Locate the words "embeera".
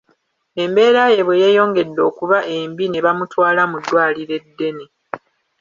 0.63-1.03